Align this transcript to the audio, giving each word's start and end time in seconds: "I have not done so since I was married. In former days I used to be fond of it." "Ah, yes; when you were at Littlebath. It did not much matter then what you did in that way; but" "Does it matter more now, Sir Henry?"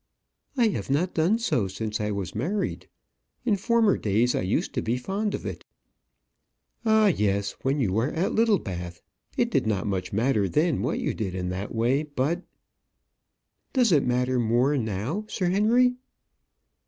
"I 0.57 0.69
have 0.69 0.89
not 0.89 1.13
done 1.13 1.37
so 1.37 1.67
since 1.67 2.01
I 2.01 2.09
was 2.09 2.33
married. 2.33 2.89
In 3.45 3.55
former 3.55 3.99
days 3.99 4.33
I 4.33 4.41
used 4.41 4.73
to 4.73 4.81
be 4.81 4.97
fond 4.97 5.35
of 5.35 5.45
it." 5.45 5.63
"Ah, 6.83 7.05
yes; 7.05 7.51
when 7.61 7.79
you 7.79 7.93
were 7.93 8.09
at 8.09 8.33
Littlebath. 8.33 9.03
It 9.37 9.51
did 9.51 9.67
not 9.67 9.85
much 9.85 10.11
matter 10.11 10.49
then 10.49 10.81
what 10.81 10.97
you 10.97 11.13
did 11.13 11.35
in 11.35 11.49
that 11.49 11.75
way; 11.75 12.01
but" 12.01 12.41
"Does 13.73 13.91
it 13.91 14.01
matter 14.03 14.39
more 14.39 14.75
now, 14.75 15.25
Sir 15.27 15.49
Henry?" 15.49 15.93